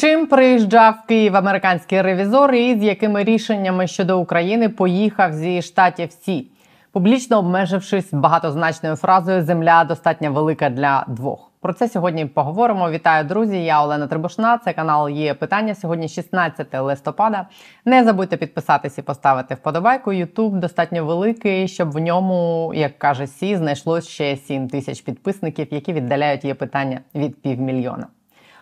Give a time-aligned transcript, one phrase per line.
[0.00, 6.12] Чим приїжджав в Київ американський ревізор і з якими рішеннями щодо України поїхав зі Штатів
[6.12, 6.46] Сі,
[6.92, 11.50] публічно обмежившись багатозначною фразою Земля достатньо велика для двох.
[11.60, 12.90] Про це сьогодні поговоримо.
[12.90, 13.64] Вітаю, друзі!
[13.64, 14.58] Я Олена Трибушна.
[14.58, 15.74] Це канал Є питання.
[15.74, 17.46] Сьогодні 16 листопада.
[17.84, 20.12] Не забудьте підписатись і поставити вподобайку.
[20.12, 25.92] Ютуб достатньо великий, щоб в ньому, як каже Сі, знайшлось ще 7 тисяч підписників, які
[25.92, 28.06] віддаляють Є питання від півмільйона.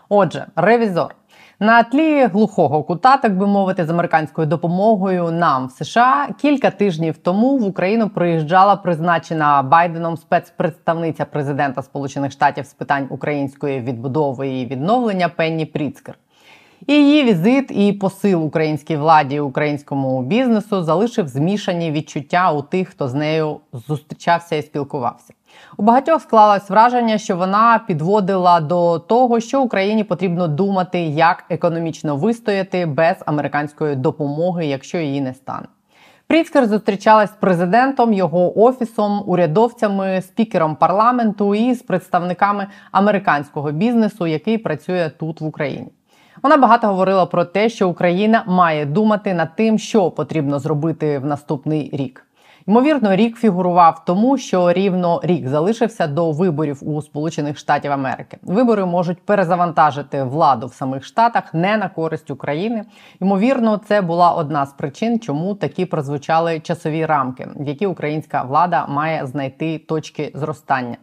[0.09, 1.14] Отже, ревізор.
[1.61, 7.16] На тлі глухого кута, так би мовити, з американською допомогою нам в США кілька тижнів
[7.19, 14.66] тому в Україну приїжджала призначена Байденом спецпредставниця президента Сполучених Штатів з питань української відбудови і
[14.66, 16.19] відновлення Пенні Пріцкер.
[16.87, 23.09] І її візит і посил українській владі українському бізнесу залишив змішані відчуття у тих, хто
[23.09, 25.34] з нею зустрічався і спілкувався.
[25.77, 32.16] У багатьох склалось враження, що вона підводила до того, що Україні потрібно думати, як економічно
[32.16, 35.66] вистояти без американської допомоги, якщо її не стане.
[36.27, 44.59] Пріцкер зустрічалась з президентом, його офісом, урядовцями, спікером парламенту і з представниками американського бізнесу, який
[44.59, 45.88] працює тут в Україні.
[46.43, 51.24] Вона багато говорила про те, що Україна має думати над тим, що потрібно зробити в
[51.24, 52.26] наступний рік.
[52.68, 58.38] Ймовірно, рік фігурував тому, що рівно рік залишився до виборів у Сполучених Штатів Америки.
[58.42, 62.84] Вибори можуть перезавантажити владу в самих штатах не на користь України.
[63.20, 68.87] Ймовірно, це була одна з причин, чому такі прозвучали часові рамки, в які українська влада
[68.87, 70.97] має знайти точки зростання.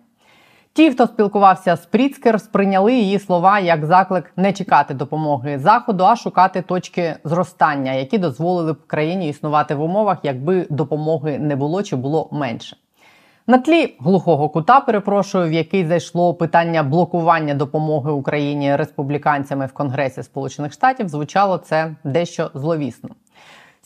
[0.75, 6.15] Ті, хто спілкувався з Пріцкер, сприйняли її слова як заклик не чекати допомоги заходу, а
[6.15, 11.95] шукати точки зростання, які дозволили б країні існувати в умовах, якби допомоги не було чи
[11.95, 12.77] було менше.
[13.47, 20.23] На тлі глухого кута, перепрошую, в який зайшло питання блокування допомоги Україні республіканцями в Конгресі
[20.23, 23.09] Сполучених Штатів, звучало це дещо зловісно.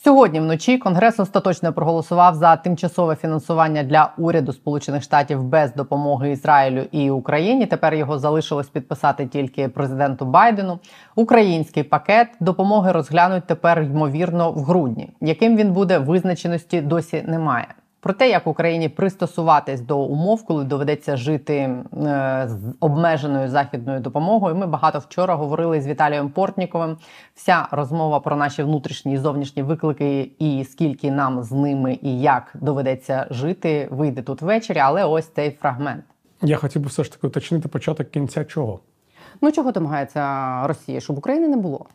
[0.04, 6.84] Сьогодні вночі Конгрес остаточно проголосував за тимчасове фінансування для уряду Сполучених Штатів без допомоги Ізраїлю
[6.92, 7.66] і Україні.
[7.66, 10.78] Тепер його залишилось підписати тільки президенту Байдену.
[11.14, 15.10] Український пакет допомоги розглянуть тепер ймовірно в грудні.
[15.20, 17.66] Яким він буде визначеності досі немає.
[18.00, 21.84] Про те, як Україні пристосуватись до умов, коли доведеться жити е,
[22.46, 24.56] з обмеженою західною допомогою.
[24.56, 26.96] Ми багато вчора говорили з Віталієм Портніковим.
[27.34, 32.52] Вся розмова про наші внутрішні і зовнішні виклики, і скільки нам з ними і як
[32.54, 34.78] доведеться жити, вийде тут ввечері.
[34.78, 36.04] Але ось цей фрагмент.
[36.42, 38.80] Я хотів би все ж таки уточнити початок кінця чого.
[39.40, 41.86] Ну чого домагається Росія, щоб України не було.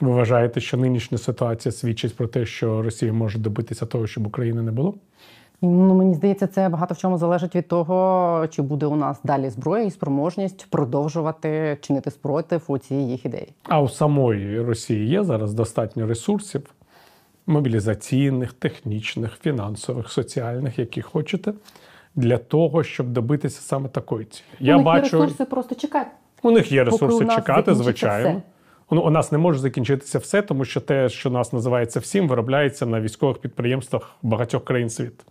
[0.00, 4.62] Ви вважаєте, що нинішня ситуація свідчить про те, що Росія може добитися того, щоб України
[4.62, 4.94] не було?
[5.62, 9.50] Ну мені здається, це багато в чому залежить від того, чи буде у нас далі
[9.50, 13.48] зброя і спроможність продовжувати чинити спротив у цій їх ідеї.
[13.68, 16.62] А у самої Росії є зараз достатньо ресурсів
[17.46, 21.52] мобілізаційних, технічних, фінансових, соціальних, які хочете,
[22.14, 24.44] для того, щоб добитися саме такої цілі.
[24.60, 26.10] Я у них бачу є ресурси просто чекати.
[26.42, 28.28] У них є ресурси чекати, звичайно.
[28.28, 28.42] Все.
[28.90, 32.86] Ну, у нас не може закінчитися все, тому що те, що нас називається всім, виробляється
[32.86, 35.24] на військових підприємствах багатьох країн світу.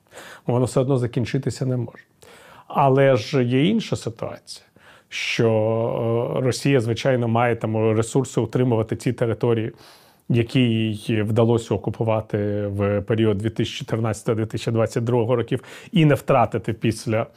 [0.48, 2.04] Воно все одно закінчитися не може.
[2.68, 4.66] Але ж є інша ситуація,
[5.10, 5.50] що
[6.38, 9.72] е, Росія, звичайно, має там ресурси утримувати ці території,
[10.30, 17.28] які їй вдалося окупувати в період 2014-2022 років, і не втратити після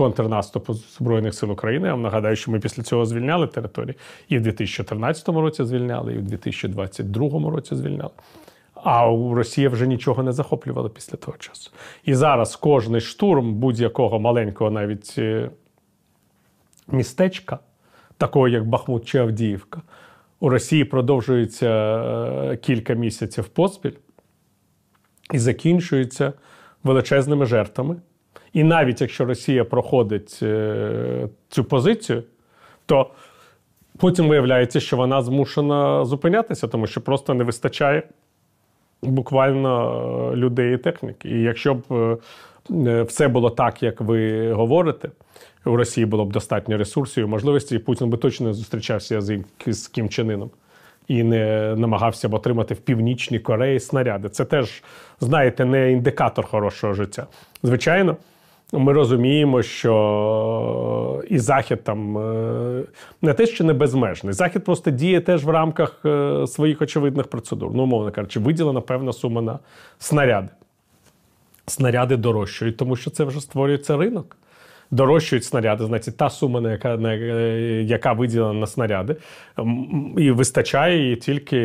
[0.00, 1.86] контрнаступу Збройних сил України.
[1.86, 3.96] Я вам нагадаю, що ми після цього звільняли території
[4.28, 8.10] і в 2014 році звільняли, і в 2022 році звільняли.
[8.74, 11.70] А у Росії вже нічого не захоплювала після того часу.
[12.04, 15.50] І зараз кожний штурм будь-якого маленького навіть е,
[16.88, 17.58] містечка,
[18.16, 19.82] такого як Бахмут чи Авдіївка,
[20.40, 23.96] у Росії продовжується е, кілька місяців поспіль
[25.32, 26.32] і закінчується
[26.84, 27.96] величезними жертвами.
[28.52, 32.22] І навіть якщо Росія проходить е, цю позицію,
[32.86, 33.10] то
[33.98, 38.02] потім виявляється, що вона змушена зупинятися, тому що просто не вистачає
[39.02, 41.28] буквально е, людей і техніки.
[41.28, 41.82] І якщо б
[42.70, 45.10] е, все було так, як ви говорите,
[45.64, 49.44] у Росії було б достатньо ресурсів і можливості, і Путін би точно не зустрічався з,
[49.66, 50.50] з Кім Чен
[51.08, 54.28] і не намагався б отримати в Північній Кореї снаряди.
[54.28, 54.82] Це теж,
[55.20, 57.26] знаєте, не індикатор хорошого життя.
[57.62, 58.16] Звичайно.
[58.72, 62.82] Ми розуміємо, що і захід там е,
[63.22, 64.32] не те, що не безмежний.
[64.32, 67.70] Захід просто діє теж в рамках е, своїх очевидних процедур.
[67.74, 69.58] Ну, умовно кажучи, виділена певна сума на
[69.98, 70.48] снаряди.
[71.66, 74.36] Снаряди дорожчають, тому що це вже створюється ринок.
[74.90, 79.16] Дорожчують снаряди, значить та сума, на яка на, е, яка виділена на снаряди,
[80.16, 81.56] і вистачає її тільки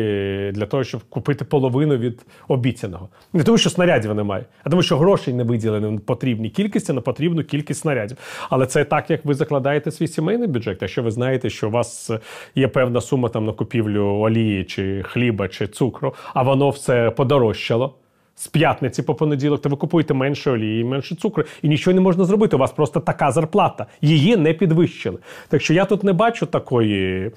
[0.54, 3.08] для того, щоб купити половину від обіцяного.
[3.32, 7.00] Не тому, що снарядів немає, а тому, що грошей не виділені в потрібній кількості на
[7.00, 8.16] потрібну кількість снарядів.
[8.50, 10.78] Але це так, як ви закладаєте свій сімейний бюджет.
[10.80, 12.10] Якщо ви знаєте, що у вас
[12.54, 17.94] є певна сума там на купівлю олії, чи хліба, чи цукру, а воно все подорожчало
[18.36, 22.24] з п'ятниці по понеділок, то ви купуєте менше олії, менше цукру, і нічого не можна
[22.24, 22.56] зробити.
[22.56, 23.86] У вас просто така зарплата.
[24.00, 25.18] Її не підвищили.
[25.48, 27.30] Так що я тут не бачу такої.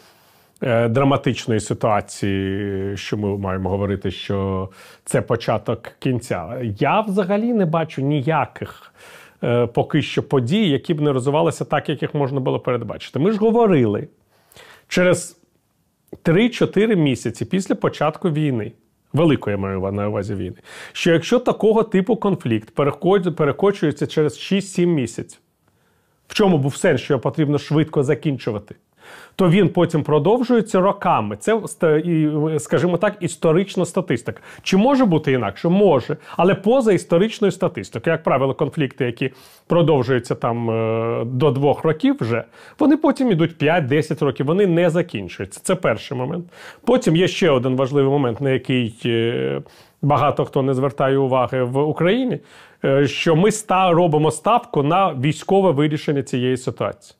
[0.63, 4.69] Е, драматичної ситуації, що ми маємо говорити, що
[5.05, 6.61] це початок кінця.
[6.79, 8.93] Я взагалі не бачу ніяких
[9.43, 13.19] е, поки що подій, які б не розвивалися так, як їх можна було передбачити.
[13.19, 14.07] Ми ж говорили
[14.87, 15.41] через
[16.23, 18.71] 3-4 місяці після початку війни.
[19.13, 20.55] Великої я маю на увазі війни.
[20.91, 22.75] Що якщо такого типу конфлікт
[23.35, 25.39] перекочується через 6-7 місяців,
[26.27, 28.75] в чому був сенс, що його потрібно швидко закінчувати?
[29.35, 31.37] То він потім продовжується роками.
[31.37, 31.61] Це
[32.59, 34.41] скажімо так, історична статистика.
[34.63, 35.69] Чи може бути інакше?
[35.69, 39.31] Може, але поза історичною статистикою, як правило, конфлікти, які
[39.67, 42.43] продовжуються там е, до двох років, вже
[42.79, 44.45] вони потім ідуть 5-10 років.
[44.45, 45.59] Вони не закінчуються.
[45.63, 46.45] Це перший момент.
[46.85, 49.61] Потім є ще один важливий момент, на який е,
[50.01, 52.39] багато хто не звертає уваги в Україні.
[52.85, 57.18] Е, що ми робимо ставку на військове вирішення цієї ситуації.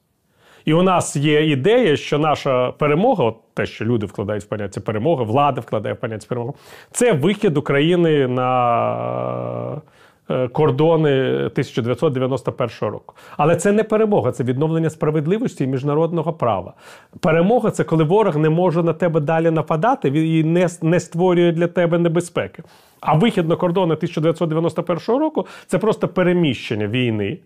[0.70, 4.82] І у нас є ідея, що наша перемога, от те, що люди вкладають в поняття
[4.82, 6.54] перемоги, влада вкладає в поняття перемоги,
[6.92, 9.82] це вихід України на
[10.30, 13.16] е, кордони 1991 року.
[13.38, 16.74] Але це не перемога, це відновлення справедливості і міжнародного права.
[17.20, 21.68] Перемога це коли ворог не може на тебе далі нападати і не, не створює для
[21.68, 22.64] тебе небезпеки.
[23.00, 27.40] А вихід на кордони 1991 року це просто переміщення війни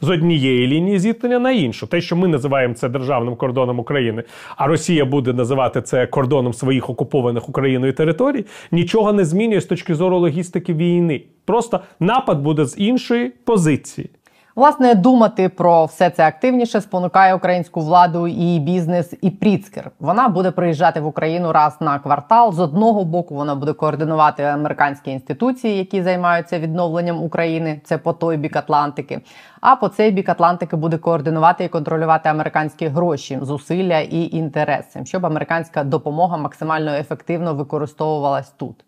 [0.00, 1.86] з однієї лінії зіткнення на іншу.
[1.86, 4.22] Те, що ми називаємо це державним кордоном України,
[4.56, 9.94] а Росія буде називати це кордоном своїх окупованих Україною територій, нічого не змінює з точки
[9.94, 11.22] зору логістики війни.
[11.44, 14.10] Просто напад буде з іншої позиції.
[14.56, 19.90] Власне, думати про все це активніше спонукає українську владу і бізнес, і Пріцкер.
[20.00, 22.52] Вона буде приїжджати в Україну раз на квартал.
[22.52, 27.80] З одного боку вона буде координувати американські інституції, які займаються відновленням України.
[27.84, 29.20] Це по той бік Атлантики.
[29.60, 35.26] А по цей бік Атлантики буде координувати і контролювати американські гроші, зусилля і інтереси, щоб
[35.26, 38.84] американська допомога максимально ефективно використовувалась тут.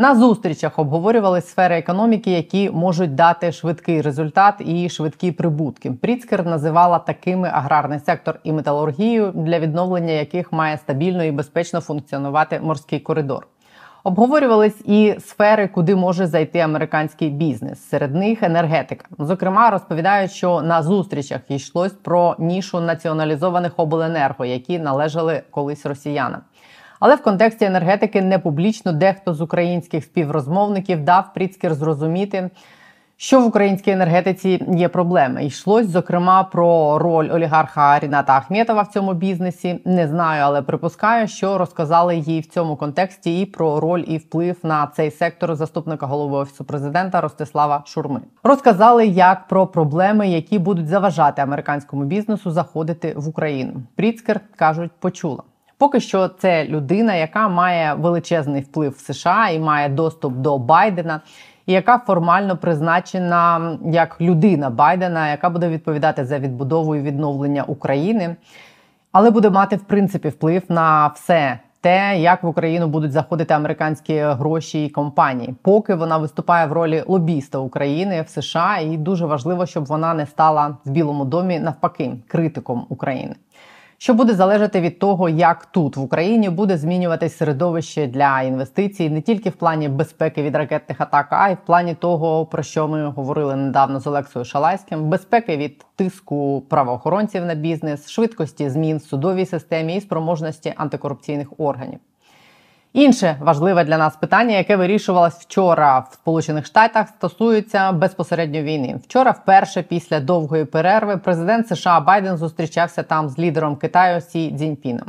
[0.00, 5.92] На зустрічах обговорювали сфери економіки, які можуть дати швидкий результат і швидкі прибутки.
[5.92, 12.60] Пріцкер називала такими аграрний сектор і металургію, для відновлення яких має стабільно і безпечно функціонувати
[12.60, 13.46] морський коридор.
[14.04, 17.88] Обговорювались і сфери, куди може зайти американський бізнес.
[17.88, 19.04] Серед них енергетика.
[19.18, 26.40] Зокрема, розповідають, що на зустрічах йшлось про нішу націоналізованих обленерго, які належали колись росіянам.
[27.00, 32.50] Але в контексті енергетики не публічно дехто з українських співрозмовників дав Пріцкер зрозуміти.
[33.22, 35.44] Що в українській енергетиці є проблеми?
[35.44, 39.80] Йшлось зокрема про роль олігарха Ріната Ахметова в цьому бізнесі.
[39.84, 44.56] Не знаю, але припускаю, що розказали їй в цьому контексті і про роль і вплив
[44.62, 48.20] на цей сектор заступника голови офісу президента Ростислава Шурми.
[48.42, 53.72] Розказали як про проблеми, які будуть заважати американському бізнесу заходити в Україну.
[53.96, 55.42] Пріцкер кажуть, почула.
[55.80, 61.20] Поки що це людина, яка має величезний вплив в США і має доступ до Байдена,
[61.66, 68.36] і яка формально призначена як людина Байдена, яка буде відповідати за відбудову і відновлення України,
[69.12, 71.58] але буде мати в принципі вплив на все.
[71.80, 77.04] Те, як в Україну будуть заходити американські гроші і компанії, поки вона виступає в ролі
[77.06, 82.12] лобіста України в США, і дуже важливо, щоб вона не стала в Білому домі навпаки
[82.28, 83.34] критиком України
[84.02, 89.20] що буде залежати від того, як тут в Україні буде змінюватись середовище для інвестицій не
[89.20, 93.08] тільки в плані безпеки від ракетних атак, а й в плані того, про що ми
[93.08, 99.46] говорили недавно з Олексою Шалайським: безпеки від тиску правоохоронців на бізнес, швидкості змін в судовій
[99.46, 101.98] системі і спроможності антикорупційних органів.
[102.92, 109.00] Інше важливе для нас питання, яке вирішувалось вчора в Сполучених Штатах, стосується безпосередньо війни.
[109.04, 115.06] Вчора, вперше після довгої перерви, президент США Байден зустрічався там з лідером Китаю Сі Цзіньпіном.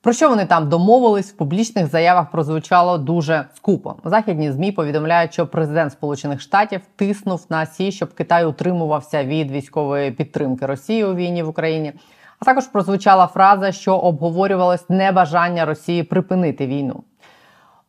[0.00, 3.96] Про що вони там домовились в публічних заявах прозвучало дуже скупо.
[4.04, 10.10] Західні змі повідомляють, що президент Сполучених Штатів тиснув на Сі, щоб Китай утримувався від військової
[10.10, 11.92] підтримки Росії у війні в Україні.
[12.38, 17.02] А також прозвучала фраза, що обговорювалось небажання Росії припинити війну.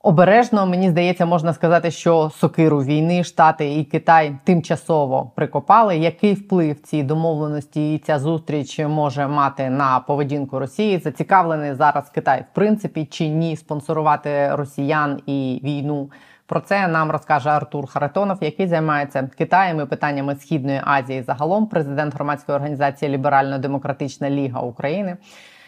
[0.05, 5.97] Обережно мені здається, можна сказати, що сокиру війни Штати і Китай тимчасово прикопали.
[5.97, 10.97] Який вплив ці домовленості і ця зустріч може мати на поведінку Росії?
[10.97, 16.09] Зацікавлений зараз Китай в принципі чи ні спонсорувати росіян і війну?
[16.45, 21.23] Про це нам розкаже Артур Харитонов, який займається Китаєм і питаннями Східної Азії.
[21.23, 25.17] Загалом президент громадської організації Ліберально-Демократична Ліга України.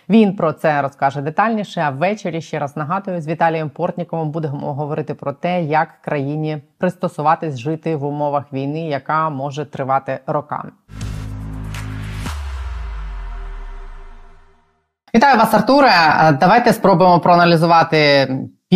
[0.10, 1.82] Він про це розкаже детальніше.
[1.82, 7.58] А ввечері ще раз нагадую з Віталієм Портніковим будемо говорити про те, як країні пристосуватись
[7.58, 10.72] жити в умовах війни, яка може тривати роками.
[15.16, 15.92] Вітаю вас, Артуре.
[16.40, 18.28] Давайте спробуємо проаналізувати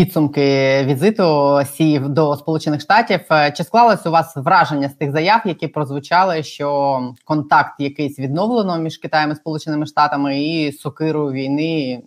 [0.06, 3.20] підсумки візиту Сі до Сполучених Штатів.
[3.32, 8.78] Е, чи склалось у вас враження з тих заяв, які прозвучали, що контакт якийсь відновлено
[8.78, 12.02] між Китаєм і Сполученими Штатами і сокирою війни,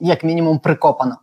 [0.00, 1.16] як мінімум, прикопано?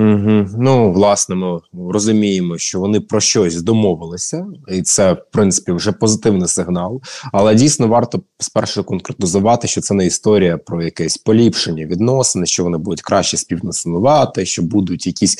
[0.00, 0.46] Угу.
[0.58, 6.48] Ну, власне, ми розуміємо, що вони про щось домовилися, і це в принципі вже позитивний
[6.48, 7.02] сигнал.
[7.32, 12.78] Але дійсно варто спершу конкретизувати, що це не історія про якесь поліпшення відносин, що вони
[12.78, 15.38] будуть краще співнасинувати, що будуть якісь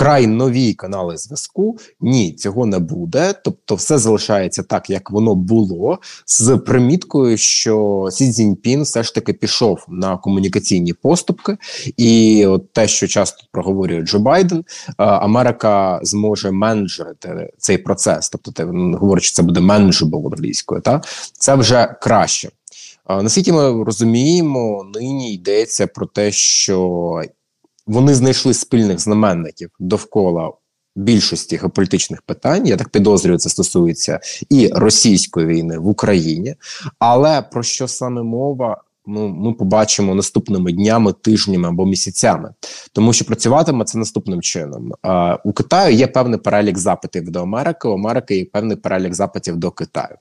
[0.00, 1.78] вкрай нові канали зв'язку.
[2.00, 3.34] Ні, цього не буде.
[3.44, 9.32] Тобто, все залишається так, як воно було, з приміткою, що Сі Цзіньпін все ж таки
[9.32, 11.56] пішов на комунікаційні поступки,
[11.96, 18.30] і от те, що часто проговорює Джо Байден, е, Америка зможе менеджерити цей процес.
[18.30, 18.64] Тобто, те
[18.98, 21.02] говорить, що це буде manageable англійською, та
[21.32, 22.48] це вже краще.
[23.10, 27.22] Е, наскільки ми розуміємо, нині йдеться про те, що
[27.90, 30.52] вони знайшли спільних знаменників довкола
[30.96, 32.66] більшості геополітичних питань.
[32.66, 34.20] Я так підозрюю, це стосується
[34.50, 36.54] і російської війни в Україні.
[36.98, 38.82] Але про що саме мова?
[39.12, 42.54] Ну, ми побачимо наступними днями, тижнями або місяцями,
[42.92, 44.92] тому що працюватиме це наступним чином.
[45.02, 47.88] А, у Китаю є певний перелік запитів до Америки.
[47.88, 50.16] У Америки є певний перелік запитів до Китаю.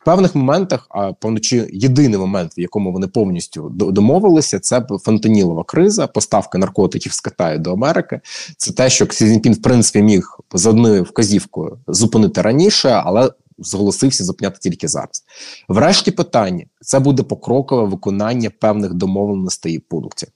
[0.00, 6.06] В певних моментах, а повночі єдиний момент, в якому вони повністю домовилися, це фентанілова криза,
[6.06, 8.20] поставки наркотиків з Китаю до Америки.
[8.56, 13.30] Це те, що Ксі Цзіньпін, в принципі міг за одною вказівкою зупинити раніше, але
[13.60, 15.24] зголосився зупиняти тільки зараз.
[15.68, 20.28] Врешті питання це буде покрокове виконання певних домовленостей і пунктів.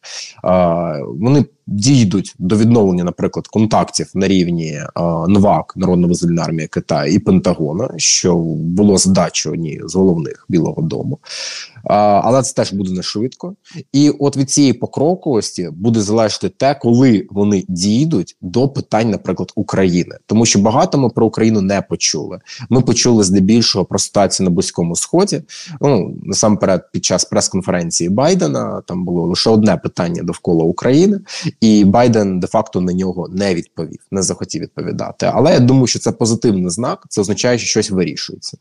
[0.45, 4.91] Е, вони дійдуть до відновлення, наприклад, контактів на рівні е,
[5.29, 11.19] НВАК Народна визвольна армія Китаю і Пентагона, що було задачою однією з головних Білого Дому.
[11.87, 13.55] Але це теж буде не швидко.
[13.93, 20.17] І от від цієї покроковості буде залежати те, коли вони дійдуть до питань, наприклад, України,
[20.27, 22.39] тому що багато ми про Україну не почули.
[22.69, 25.43] Ми почули здебільшого про ситуацію на близькому сході.
[25.81, 31.21] Ну насамперед, під час прес-конференції Байдена там було лише одне питання довкола України,
[31.61, 35.31] і Байден де-факто на нього не відповів, не захотів відповідати.
[35.35, 37.07] Але я думаю, що це позитивний знак.
[37.09, 38.59] Це означає, що щось вирішується.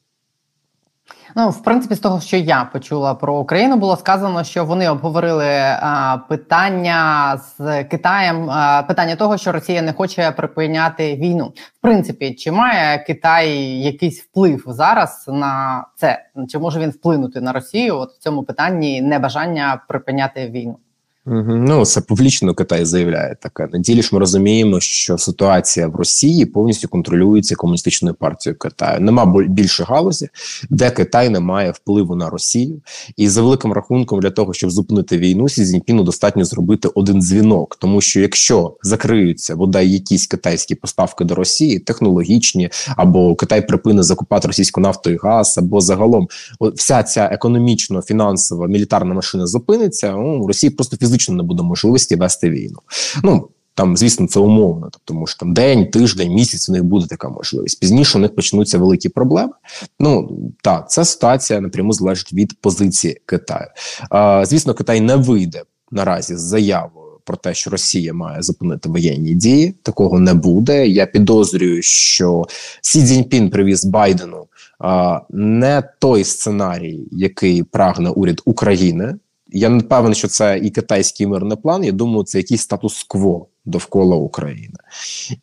[1.35, 5.47] Ну, в принципі, з того, що я почула про Україну, було сказано, що вони обговорили
[5.47, 11.53] а, питання з Китаєм, а, питання того, що Росія не хоче припиняти війну.
[11.79, 13.49] В принципі, чи має Китай
[13.81, 16.25] якийсь вплив зараз на це?
[16.49, 17.97] Чи може він вплинути на Росію?
[17.97, 20.77] От в цьому питанні небажання припиняти війну?
[21.25, 23.67] Ну, це публічно Китай заявляє таке.
[23.73, 29.01] На ділі ж ми розуміємо, що ситуація в Росії повністю контролюється комуністичною партією Китаю.
[29.01, 30.29] Нема більше галузі,
[30.69, 32.81] де Китай не має впливу на Росію,
[33.17, 37.75] і за великим рахунком для того, щоб зупинити війну, Сі Цзіньпіну достатньо зробити один дзвінок,
[37.75, 44.47] тому що якщо закриються бодай якісь китайські поставки до Росії, технологічні, або Китай припинить закупати
[44.47, 46.27] російську нафту і газ, або загалом
[46.59, 52.15] вся ця економічно фінансова мілітарна машина зупиниться, ну Росії просто фізично фізично не буде можливості
[52.15, 52.79] вести війну.
[53.23, 57.29] Ну там, звісно, це умовно, тому що там день, тиждень, місяць у них буде така
[57.29, 57.79] можливість.
[57.79, 59.51] Пізніше у них почнуться великі проблеми.
[59.99, 63.67] Ну так, ця ситуація напряму залежить від позиції Китаю.
[64.09, 66.99] А, Звісно, Китай не вийде наразі з заявою.
[67.25, 70.87] Про те, що Росія має зупинити воєнні дії, такого не буде.
[70.87, 72.43] Я підозрюю, що
[72.81, 74.45] Сі Цзіньпін привіз Байдену
[74.79, 79.15] а, не той сценарій, який прагне уряд України.
[79.55, 81.83] Я не певен, що це і китайський мирний план.
[81.83, 84.75] Я думаю, це якийсь статус-кво довкола України,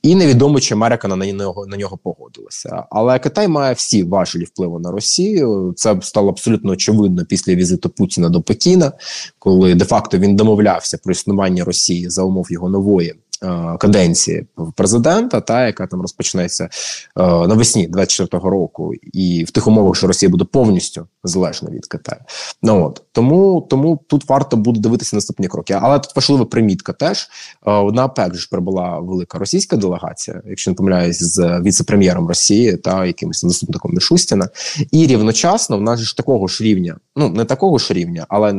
[0.02, 2.84] і невідомо, чи Америка на нього на нього погодилася.
[2.90, 5.74] Але Китай має всі важелі впливу на Росію.
[5.76, 8.92] Це стало абсолютно очевидно після візиту Путіна до Пекіна,
[9.38, 13.14] коли де-факто він домовлявся про існування Росії за умов його нової
[13.78, 16.68] каденції президента, та яка там розпочнеться е,
[17.16, 22.20] навесні 24-го року, і в тих умовах, що Росія буде повністю залежна від Китаю.
[22.62, 25.78] Ну от тому тому тут варто буде дивитися наступні кроки.
[25.80, 26.92] Але тут важлива примітка.
[26.92, 27.28] Теж
[27.66, 33.06] е, на ПЕК ж прибула велика російська делегація, якщо не помиляюсь, з віце-прем'єром Росії та
[33.06, 34.48] якимось заступником Мішустіна.
[34.90, 38.54] І рівночасно в нас ж такого ж рівня, ну не такого ж рівня, але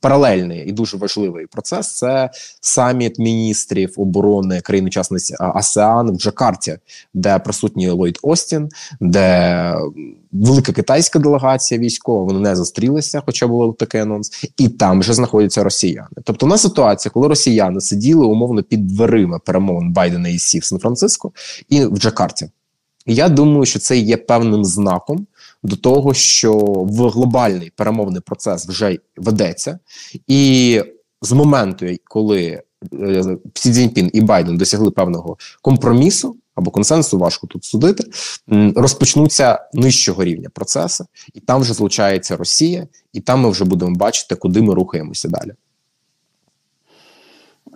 [0.00, 1.96] паралельний і дуже важливий процес.
[1.96, 4.21] Це саміт міністрів оборони
[4.62, 6.78] країн-учасниць АСЕАН в Джакарті,
[7.14, 8.68] де присутній Ллойд Остін,
[9.00, 9.74] де
[10.32, 12.24] велика китайська делегація військова.
[12.24, 16.08] Вони не зустрілися, хоча було такий анонс, і там вже знаходяться росіяни.
[16.24, 21.32] Тобто, на ситуація, коли росіяни сиділи умовно під дверима перемовин Байдена і Сі в Сан-Франциско
[21.68, 22.48] і в Джакарті.
[23.06, 25.26] Я думаю, що це є певним знаком
[25.62, 29.78] до того, що в глобальний перемовний процес вже ведеться,
[30.26, 30.82] і
[31.22, 32.62] з моменту, коли
[33.54, 38.04] Сі Цзіньпін і Байден досягли певного компромісу або консенсусу, важко тут судити,
[38.76, 44.34] розпочнуться нижчого рівня процеси, і там вже злучається Росія, і там ми вже будемо бачити,
[44.34, 45.52] куди ми рухаємося далі.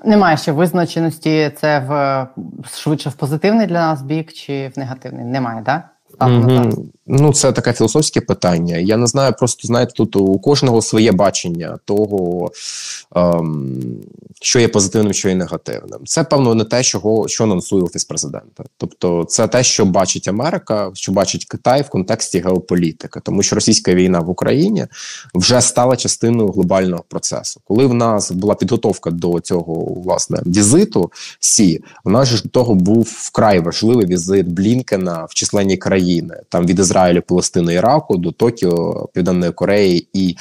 [0.05, 2.27] Немає ще визначеності, це в
[2.69, 5.25] швидше в позитивний для нас бік чи в негативний?
[5.25, 5.96] Немає, так?
[7.07, 8.77] Ну, це таке філософське питання.
[8.77, 12.51] Я не знаю, просто знаєте, тут у кожного своє бачення того,
[13.17, 13.77] ем,
[14.41, 16.01] що є позитивним, що є негативним.
[16.05, 18.65] Це певно не те, чого що анонсує офіс президента.
[18.77, 23.95] Тобто, це те, що бачить Америка, що бачить Китай в контексті геополітики, тому що російська
[23.95, 24.87] війна в Україні
[25.35, 27.61] вже стала частиною глобального процесу.
[27.65, 32.75] Коли в нас була підготовка до цього власне візиту, сі у нас ж до того
[32.75, 39.09] був вкрай важливий візит Блінкена в численні країни там від Ізраїлю, Палестини, Іраку до Токіо,
[39.15, 40.37] Південної Кореї і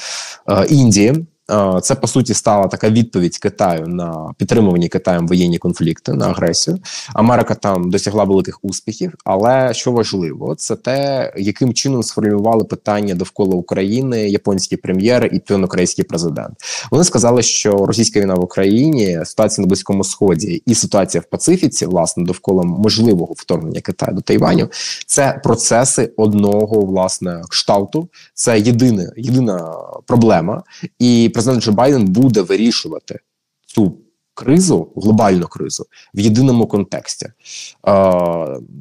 [0.48, 1.26] е, Індії.
[1.50, 6.78] Е, це по суті стала така відповідь Китаю на підтримувані Китаєм воєнні конфлікти на агресію.
[7.14, 13.54] Америка там досягла великих успіхів, але що важливо, це те, яким чином сформулювали питання довкола
[13.54, 16.54] України японський прем'єр і півнокорейський президент.
[16.90, 21.86] Вони сказали, що російська війна в Україні, ситуація на близькому сході і ситуація в Пацифіці,
[21.86, 24.68] власне, довкола можливого вторгнення Китаю до Тайваню,
[25.06, 28.08] це процеси одного власне кшталту.
[28.34, 29.74] Це єдине єдина
[30.06, 30.62] проблема
[30.98, 33.20] і президент Джо Байден буде вирішувати
[33.66, 33.98] цю
[34.34, 37.26] кризу, глобальну кризу в єдиному контексті.
[37.26, 37.32] Е,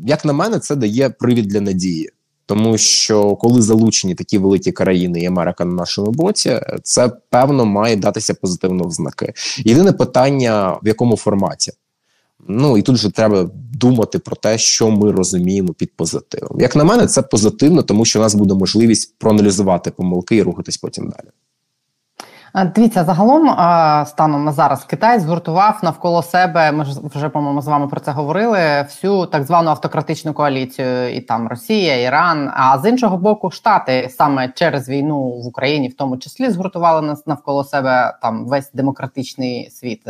[0.06, 2.10] Як на мене, це дає привід для надії.
[2.46, 7.96] Тому що коли залучені такі великі країни і Америка на нашому боці, це певно має
[7.96, 9.34] датися позитивно в знаки.
[9.58, 11.72] Єдине питання в якому форматі.
[12.48, 16.62] Ну і тут же треба думати про те, що ми розуміємо під позитивом.
[16.62, 20.77] Як на мене, це позитивно, тому що у нас буде можливість проаналізувати помилки і рухатись
[20.77, 21.29] потім далі.
[22.63, 23.48] Дивіться, загалом
[24.05, 26.72] станом на зараз Китай згуртував навколо себе.
[26.72, 28.57] Ми ж вже по-моєму з вами про це говорили.
[28.81, 32.51] Всю так звану автократичну коаліцію, і там Росія, Іран.
[32.55, 37.27] А з іншого боку, Штати саме через війну в Україні, в тому числі, згуртували нас
[37.27, 40.01] навколо себе там весь демократичний світ.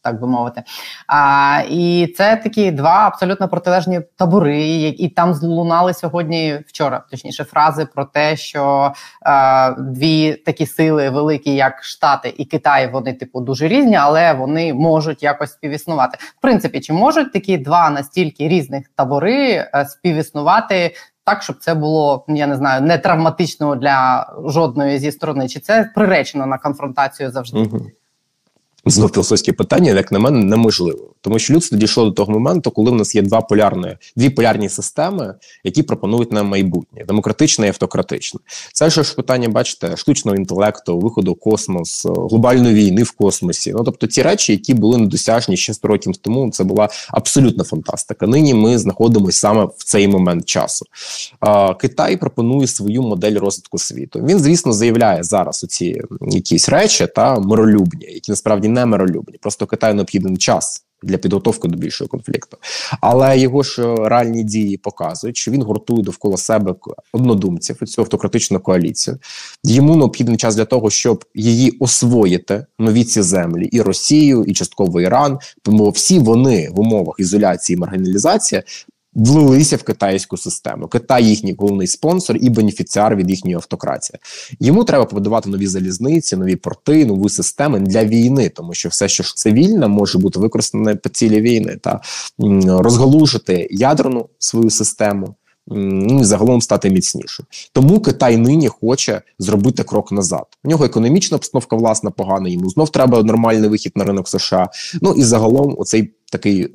[0.00, 0.62] Е, так би мовити.
[1.06, 7.86] А, І це такі два абсолютно протилежні табори, і там злунали сьогодні вчора, точніше, фрази
[7.94, 13.68] про те, що а, дві такі сили великі, як Штати і Китай, вони типу дуже
[13.68, 16.18] різні, але вони можуть якось співіснувати.
[16.20, 20.94] В принципі, чи можуть такі два настільки різних табори е, співіснувати?
[21.24, 25.90] Так, щоб це було, я не знаю, не травматично для жодної зі сторони, чи це
[25.94, 27.58] приречено на конфронтацію завжди?
[27.58, 27.80] Угу
[28.86, 32.90] знов філософське питання, як на мене, неможливо, тому що людство дійшло до того моменту, коли
[32.90, 38.40] в нас є два полярні дві полярні системи, які пропонують нам майбутнє демократичне і автократичне.
[38.72, 43.72] Це ж питання, бачите, штучного інтелекту, виходу в космос, глобальної війни в космосі.
[43.72, 48.26] Ну тобто ті речі, які були недосяжні ще 100 років тому, це була абсолютна фантастика.
[48.26, 50.86] Нині ми знаходимося саме в цей момент часу.
[51.80, 54.20] Китай пропонує свою модель розвитку світу.
[54.28, 59.38] Він, звісно, заявляє зараз оці якісь речі та миролюбні, які насправді не миролюбні.
[59.38, 60.84] Просто Китаю необхідний час.
[61.02, 62.56] Для підготовки до більшого конфлікту,
[63.00, 66.74] але його ж е, реальні дії показують, що він гуртує довкола себе
[67.12, 69.18] однодумців цю автократичну коаліцію.
[69.64, 75.00] Йому необхідний час для того, щоб її освоїти нові ці землі, і Росію, і частково
[75.00, 75.38] Іран.
[75.62, 78.62] Тому всі вони в умовах ізоляції і маргіналізації
[79.14, 80.88] влилися в китайську систему.
[80.88, 84.18] Китай їхній головний спонсор і бенефіціар від їхньої автократії.
[84.60, 89.22] Йому треба побудувати нові залізниці, нові порти, нові системи для війни, тому що все, що
[89.22, 92.00] ж цивільне, може бути використане по цілі війни та
[92.68, 95.34] розгалужити ядерну свою систему.
[95.66, 97.46] ну загалом стати міцнішим.
[97.72, 100.46] Тому Китай нині хоче зробити крок назад.
[100.64, 102.48] У нього економічна обстановка власна погана.
[102.48, 104.68] Йому знов треба нормальний вихід на ринок США.
[105.02, 106.68] Ну і загалом, оцей такий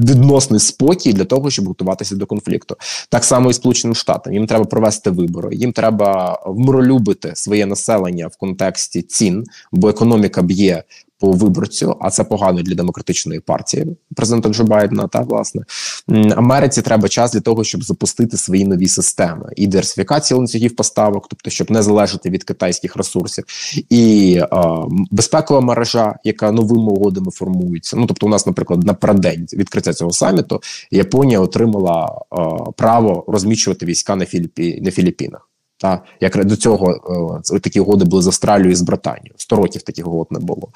[0.00, 2.76] відносний спокій для того, щоб готуватися до конфлікту.
[3.08, 4.32] Так само і Сполученим Штатам.
[4.32, 10.84] Їм треба провести вибори, їм треба вмиролюбити своє населення в контексті цін, бо економіка б'є
[11.20, 15.08] по виборцю, а це погано для демократичної партії президента Джо Байдена.
[15.08, 15.62] Та власне
[16.36, 21.50] Америці треба час для того, щоб запустити свої нові системи і диверсифікації ланцюгів поставок, тобто
[21.50, 23.44] щоб не залежати від китайських ресурсів,
[23.90, 24.46] і е,
[25.10, 27.96] безпекова мережа, яка новими угодами формується.
[27.96, 32.36] Ну тобто, у нас, наприклад, напередодні відкриття цього саміту Японія отримала е,
[32.76, 35.49] право розміщувати війська на Філіпі на Філіппінах.
[35.80, 39.34] Та як до цього е, такі угоди були з Австралією і з Британією.
[39.36, 40.68] Сто років таких угод не було.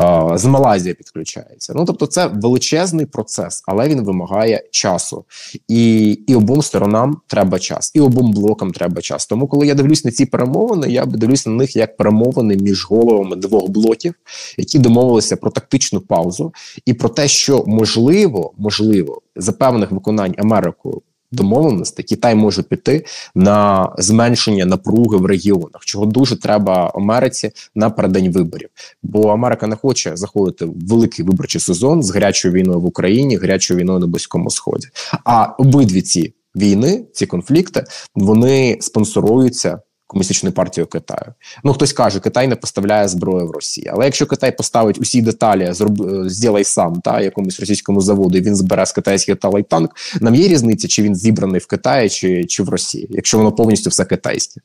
[0.00, 1.72] Е, з Малайзія підключається.
[1.76, 5.24] Ну тобто, це величезний процес, але він вимагає часу,
[5.68, 9.26] і і обом сторонам треба час, і обом блокам треба час.
[9.26, 13.36] Тому, коли я дивлюсь на ці перемовини, я дивлюсь на них як перемовини між головами
[13.36, 14.14] двох блоків,
[14.58, 16.52] які домовилися про тактичну паузу,
[16.86, 21.02] і про те, що можливо, можливо, за певних виконань Америкою
[21.34, 27.50] домовленостей Китай може піти на зменшення напруги в регіонах, чого дуже треба Америці
[27.96, 28.68] передень виборів.
[29.02, 33.80] Бо Америка не хоче заходити в великий виборчий сезон з гарячою війною в Україні, гарячою
[33.80, 34.88] війною на близькому сході.
[35.24, 39.78] А обидві ці війни, ці конфлікти, вони спонсоруються
[40.14, 41.34] комуністичною партією Китаю.
[41.64, 43.90] Ну хтось каже, Китай не поставляє зброю в Росії.
[43.92, 48.40] Але якщо Китай поставить усі деталі, зроб е, зділай сам та якомусь російському заводу, і
[48.40, 49.90] він збере з китайських талай танк.
[50.20, 53.90] Нам є різниця, чи він зібраний в Китаї, чи, чи в Росії, якщо воно повністю
[53.90, 54.60] все китайське.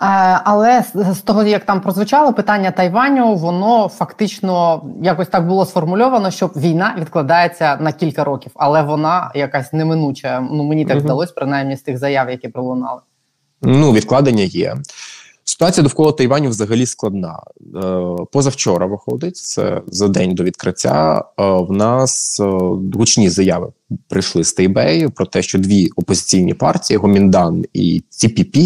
[0.00, 0.06] Е,
[0.44, 6.46] але з того, як там прозвучало питання Тайваню, воно фактично якось так було сформульовано, що
[6.46, 10.40] війна відкладається на кілька років, але вона якась неминуча.
[10.50, 13.00] Ну мені так вдалося, принаймні з тих заяв, які пролунали.
[13.64, 14.76] Ну, відкладення є.
[15.44, 17.42] Ситуація довкола Тайваню взагалі складна.
[17.76, 21.24] Е, позавчора виходить це за день до відкриття.
[21.38, 22.44] Е, в нас е,
[22.94, 23.72] гучні заяви
[24.08, 28.58] прийшли з Тайбею про те, що дві опозиційні партії Гоміндан і ТПП,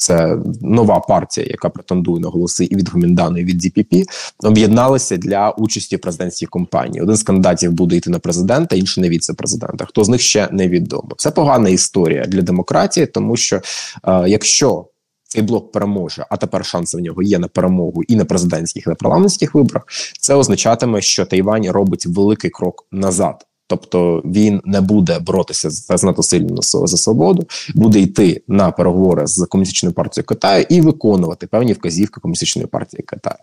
[0.00, 3.96] це нова партія, яка претендує на голоси і від Гоміндану, і від ДПП,
[4.38, 7.02] об'єдналися для участі в президентській кампанії.
[7.02, 9.84] Один з кандидатів буде йти на президента, інший на віце-президента.
[9.84, 11.08] Хто з них ще невідомо?
[11.16, 13.60] Це погана історія для демократії, тому що
[14.04, 14.86] е, якщо
[15.24, 18.90] цей блок переможе, а тепер шанси в нього є на перемогу і на президентських, і
[18.90, 19.82] на парламентських виборах.
[20.20, 23.46] Це означатиме, що Тайвань робить великий крок назад.
[23.70, 29.46] Тобто він не буде боротися за занадто сильно за свободу, буде йти на переговори з
[29.46, 33.36] комуністичною партією Китаю і виконувати певні вказівки комуністичної партії Китаю.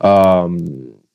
[0.00, 0.58] Ем,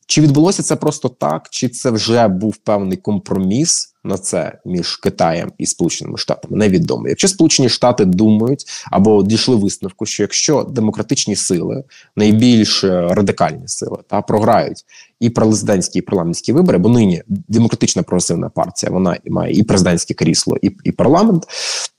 [0.07, 5.51] чи відбулося це просто так, чи це вже був певний компроміс на це між Китаєм
[5.57, 6.57] і Сполученими Штатами?
[6.57, 7.09] Невідомо.
[7.09, 11.83] Якщо Сполучені Штати думають або дійшли висновку, що якщо демократичні сили,
[12.15, 14.85] найбільш радикальні сили та програють
[15.25, 20.57] і президентські і парламентські вибори, бо нині демократична прогресивна партія вона має і президентське крісло,
[20.61, 21.47] і, і парламент,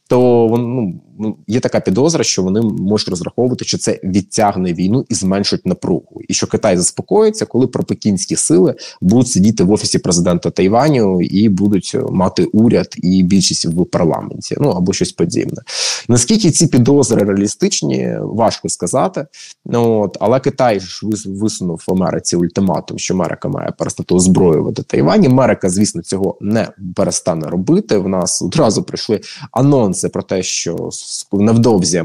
[0.08, 5.14] то ну, ну, є така підозра, що вони можуть розраховувати, що це відтягне війну і
[5.14, 11.20] зменшить напругу, і що Китай заспокоїться, коли пропекінські сили будуть сидіти в офісі президента Тайваню
[11.20, 15.62] і будуть мати уряд і більшість в парламенті, ну або щось подібне.
[16.08, 19.26] Наскільки ці підозри реалістичні, важко сказати.
[19.64, 25.26] Ну от але Китай ж висунув в Америці ультиматум, що Америка має перестати озброювати Тайвань.
[25.26, 27.98] Америка, звісно, цього не перестане робити.
[27.98, 29.20] В нас одразу прийшли
[29.52, 30.90] анонси про те, що
[31.32, 32.04] невдовзі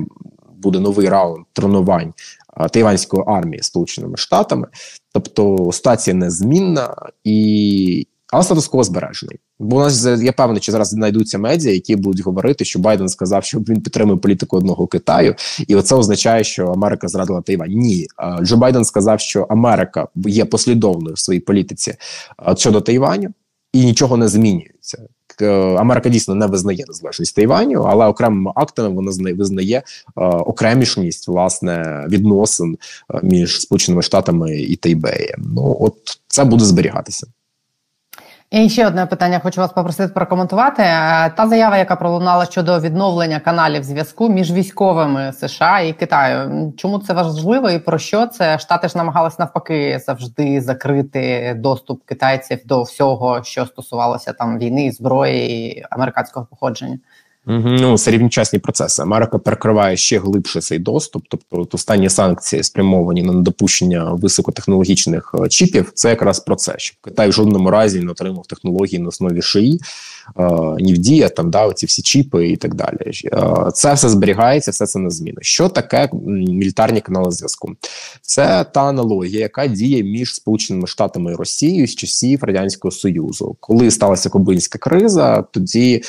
[0.58, 2.14] буде новий раунд тренувань
[2.72, 4.68] тайванської армії Сполученими Штатами,
[5.14, 8.08] тобто ситуація незмінна і.
[8.34, 9.40] Але статус-кво збережений.
[9.60, 13.44] Бо у нас я певний, що зараз знайдуться медіа, які будуть говорити, що Байден сказав,
[13.44, 15.36] що він підтримує політику одного Китаю,
[15.68, 17.72] і оце означає, що Америка зрадила Тайвань.
[17.72, 18.08] Ні,
[18.42, 21.96] Джо Байден сказав, що Америка є послідовною в своїй політиці
[22.58, 23.30] щодо Тайваню,
[23.74, 25.08] і нічого не змінюється.
[25.42, 29.84] Е, Америка дійсно не визнає незалежність Тайваню, але окремими актами вона визнає е,
[30.26, 32.78] окремішність власне відносин
[33.14, 35.52] е, між Сполученими Штатами і Тайбеєм.
[35.56, 35.96] Ну от
[36.28, 37.28] це буде зберігатися.
[38.52, 40.84] І ще одне питання хочу вас попросити прокоментувати.
[40.84, 46.74] Е, та заява, яка пролунала щодо відновлення каналів зв'язку між військовими США і Китаю.
[46.78, 52.60] Чому це важливо і про що це штати ж намагалися навпаки завжди закрити доступ китайців
[52.66, 57.00] до всього, що стосувалося там війни, зброї і американського походження?
[57.46, 59.02] Ну, це рівночасні процеси.
[59.02, 61.24] Америка перекриває ще глибше цей доступ.
[61.30, 65.92] Тобто, останні санкції спрямовані на недопущення високотехнологічних е, чіпів.
[65.94, 69.80] Це якраз про це, щоб Китай в жодному разі не отримав технології на основі шиї,
[70.40, 73.12] е, Нівдія, там да, ці всі чіпи і так далі.
[73.26, 75.38] Е, це все зберігається, все це не зміни.
[75.42, 77.72] Що таке мілітарні канали зв'язку?
[78.22, 83.92] Це та аналогія, яка діє між Сполученими Штатами і Росією з часів радянського союзу, коли
[83.92, 86.04] сталася Кобильська криза, тоді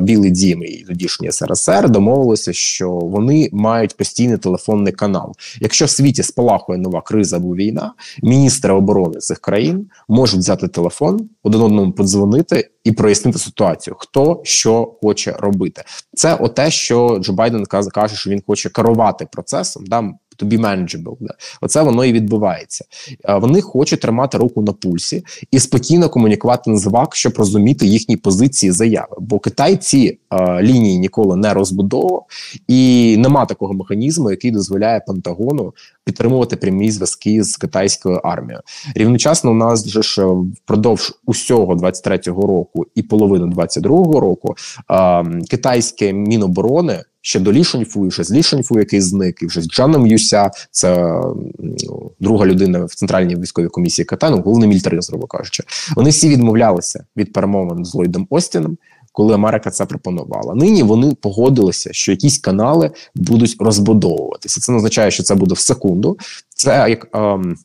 [0.00, 5.34] Білий Дім і тодішній СРСР домовилися, що вони мають постійний телефонний канал.
[5.60, 7.92] Якщо в світі спалахує нова криза або війна,
[8.22, 13.49] міністри оборони цих країн можуть взяти телефон, один одному подзвонити і прояснити ситуацію,
[13.98, 15.82] хто що хоче робити.
[16.14, 19.84] Це оте, що Джо Байден каже, що він хоче керувати процесом.
[19.86, 21.16] Да, to be manageable.
[21.20, 21.34] Да.
[21.60, 22.84] Оце воно і відбувається.
[23.28, 28.72] Вони хочуть тримати руку на пульсі і спокійно комунікувати на звак, щоб розуміти їхні позиції
[28.72, 29.16] заяви.
[29.18, 32.26] Бо Китай ці е, лінії ніколи не розбудовував,
[32.68, 35.72] і нема такого механізму, який дозволяє Пентагону
[36.04, 38.62] підтримувати прямі зв'язки з китайською армією.
[38.94, 40.26] Рівночасно у нас вже ж
[40.64, 44.54] впродовж усього 23-го року і половину 22-го року
[44.90, 49.60] е, китайське міноборони ще до Лі Шаньфу, ще з Лі Шаньфу, який зник, і вже
[49.60, 51.20] з Джаном Юся, це
[51.58, 55.62] ну, друга людина в центральній військовій комісії Китаю, ну, головний мілітарист, грубо кажучи.
[55.96, 58.78] Вони всі відмовлялися від перемовин з Ллойдом Остіном.
[59.12, 64.60] Коли Америка це пропонувала, нині вони погодилися, що якісь канали будуть розбудовуватися.
[64.60, 66.18] Це не означає, що це буде в секунду.
[66.48, 67.56] Це як ем,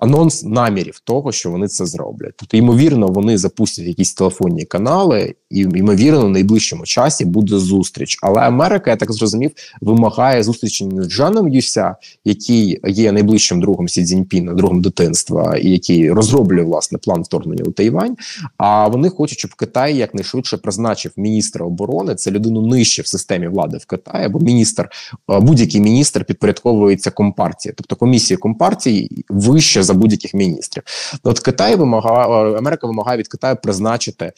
[0.00, 2.32] анонс намірів того, що вони це зроблять.
[2.36, 8.18] Тобто, ймовірно, вони запустять якісь телефонні канали, і ймовірно, в найближчому часі буде зустріч.
[8.22, 13.88] Але Америка, я так зрозумів, вимагає зустрічі не з Джаном Юся, який є найближчим другом
[13.88, 18.16] Сі Цзіньпіна, другом дитинства, і який розроблює власне план вторгнення у Тайвань.
[18.56, 22.14] А вони хочуть, щоб Китай якнайшвидше призначив міністра оборони.
[22.14, 24.88] Це людину нижче в системі влади в Китаї, бо міністр
[25.28, 30.82] будь-який міністр підпорядковується компартії, тобто комісія компартії вище за будь-яких міністрів.
[31.22, 34.32] От Китай вимагає Америка вимагає від Китаю призначити.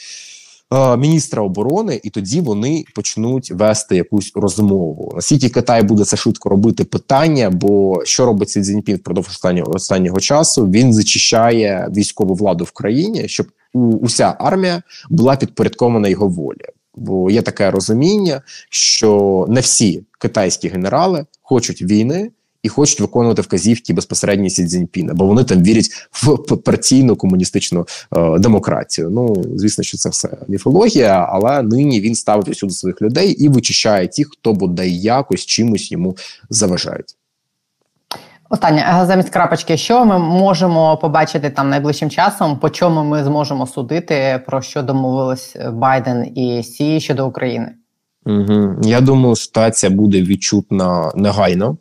[0.72, 5.12] Е, міністра оборони, і тоді вони почнуть вести якусь розмову.
[5.14, 7.50] Наскільки Китай буде це швидко робити питання?
[7.50, 10.66] Бо що робить Сі Цзіньпін впродовж останнього останнього часу?
[10.66, 16.64] Він зачищає військову владу в країні, щоб уся армія була підпорядкована його волі.
[16.94, 22.30] Бо є таке розуміння, що не всі китайські генерали хочуть війни
[22.62, 28.38] і хочуть виконувати вказівки безпосередньо Сі Цзіньпіна, бо вони там вірять в партійну комуністичну е,
[28.38, 29.10] демократію.
[29.10, 34.08] Ну звісно, що це все міфологія, але нині він ставить усюди своїх людей і вичищає
[34.08, 36.16] тих, хто бодай якось чимось йому
[36.50, 37.16] заважають.
[38.50, 44.42] Останнє замість крапочки, що ми можемо побачити там найближчим часом, по чому ми зможемо судити,
[44.46, 47.68] про що домовились Байден і Сі щодо України?
[48.26, 48.74] Угу.
[48.82, 51.76] Я думаю, ситуація буде відчутна негайно.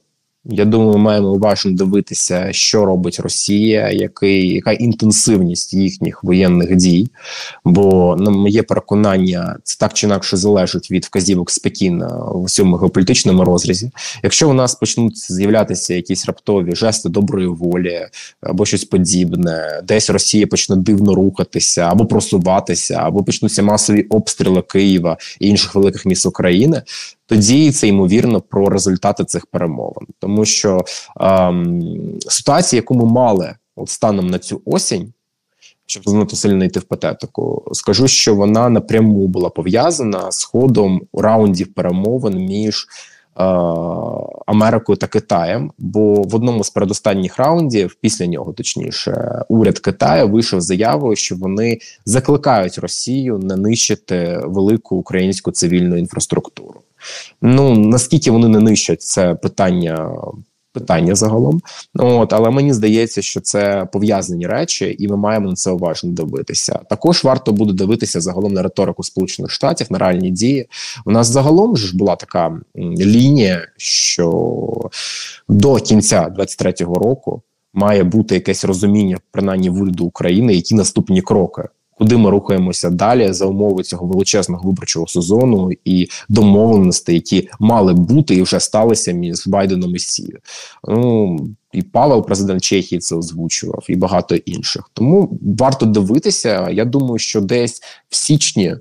[0.46, 7.08] Я думаю, маємо уважно дивитися, що робить Росія, який яка інтенсивність їхніх воєнних дій.
[7.66, 12.76] Бо на моє переконання, це так чи інакше залежить від вказівок з Пекіна в цьому
[12.76, 13.92] геополітичному розрізі.
[14.24, 18.08] Якщо у нас почнуть з'являтися якісь раптові жести доброї волі
[18.42, 25.18] або щось подібне, десь Росія почне дивно рухатися або просуватися, або почнуться масові обстріли Києва
[25.40, 26.82] і інших великих міст України,
[27.32, 30.86] тоді це ймовірно про результати цих перемовин, тому що
[31.20, 31.84] ем,
[32.28, 35.14] ситуація, яку ми мали от станом на цю осінь.
[35.86, 41.74] Щоб занадто сильно йти в патетику, скажу, що вона напряму була пов'язана з ходом раундів
[41.74, 42.88] перемовин між
[43.38, 43.44] е,
[44.46, 45.72] Америкою та Китаєм.
[45.78, 51.36] Бо в одному з передостанніх раундів, після нього, точніше, уряд Китаю вийшов з заявою, що
[51.36, 56.82] вони закликають Росію не нищити велику українську цивільну інфраструктуру.
[57.42, 60.12] Ну наскільки вони не нищать це питання.
[60.74, 61.62] Питання загалом,
[61.94, 66.80] от але мені здається, що це пов'язані речі, і ми маємо на це уважно дивитися.
[66.90, 70.68] Також варто буде дивитися загалом на риторику Сполучених Штатів на реальні дії.
[71.06, 72.60] У нас загалом ж була така
[73.00, 74.90] лінія, що
[75.50, 77.42] до кінця 23-го року
[77.74, 81.64] має бути якесь розуміння, принаймні в уряду України, які наступні кроки
[82.02, 88.36] куди ми рухаємося далі за умови цього величезного виборчого сезону і домовленостей, які мали бути
[88.36, 90.34] і вже сталися між Байденом і Сі.
[90.88, 91.40] Ну
[91.74, 94.90] і Павел, президент Чехії, це озвучував, і багато інших.
[94.94, 96.70] Тому варто дивитися.
[96.70, 98.76] Я думаю, що десь в січні.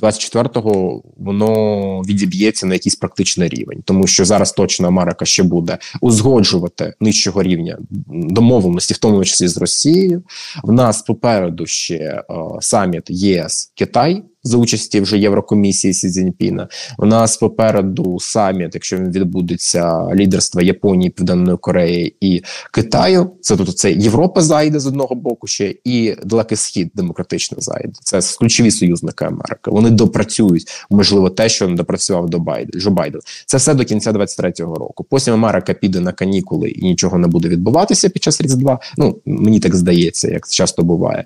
[0.00, 6.94] 24-го воно відіб'ється на якийсь практичний рівень, тому що зараз точно Америка ще буде узгоджувати
[7.00, 7.78] нижчого рівня
[8.08, 10.22] домовленості, в тому числі з Росією.
[10.62, 12.22] В нас попереду ще е,
[12.60, 16.68] саміт ЄС Китай за участі вже Єврокомісії Сі Цзіньпіна.
[16.98, 23.30] У нас попереду саміт, якщо він відбудеться лідерства Японії, Південної Кореї і Китаю.
[23.40, 27.92] Це тут це Європа зайде з одного боку ще і далекий схід демократично зайде.
[28.02, 29.70] Це ключові союзники Америки.
[29.70, 33.20] Вони допрацюють можливо те, що не допрацював до Байден Джо Байден.
[33.46, 35.06] Це все до кінця 23-го року.
[35.10, 38.78] Потім Америка піде на канікули і нічого не буде відбуватися під час Різдва.
[38.96, 41.24] Ну мені так здається, як часто буває.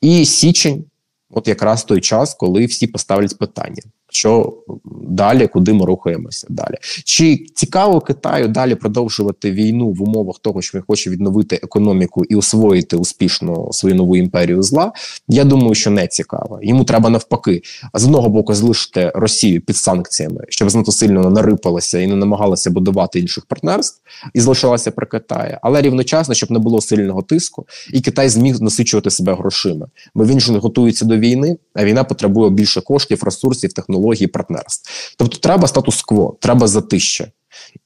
[0.00, 0.84] І січень,
[1.38, 3.82] от якраз той час, коли всі поставлять питання.
[4.10, 4.52] Що
[5.08, 6.74] далі, куди ми рухаємося далі?
[7.04, 12.36] Чи цікаво Китаю далі продовжувати війну в умовах того, що він хоче відновити економіку і
[12.36, 14.92] освоїти успішно свою нову імперію зла?
[15.28, 16.58] Я думаю, що не цікаво.
[16.62, 17.62] Йому треба навпаки
[17.94, 23.20] з одного боку залишити Росію під санкціями, щоб знато сильно нарипалася і не намагалася будувати
[23.20, 24.00] інших партнерств,
[24.34, 29.10] і залишилася при Китаї, але рівночасно, щоб не було сильного тиску, і Китай зміг насичувати
[29.10, 29.86] себе грошима.
[30.14, 35.14] Бо він ж готується до війни, а війна потребує більше коштів, ресурсів, технологій, партнерств.
[35.18, 37.26] Тобто, треба статус-кво, треба затища.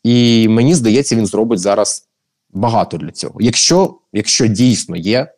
[0.03, 2.09] І мені здається, він зробить зараз
[2.51, 3.35] багато для цього.
[3.41, 5.33] Якщо, Якщо дійсно є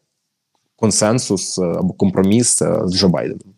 [0.77, 3.55] консенсус е, або компроміс е, з Джо Байденом.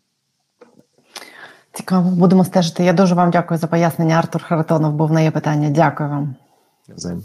[1.72, 2.84] Цікаво, будемо стежити.
[2.84, 4.14] Я дуже вам дякую за пояснення.
[4.14, 5.70] Артур Харитонов був на є питання.
[5.70, 6.34] Дякую вам.
[6.88, 7.24] Взаємно.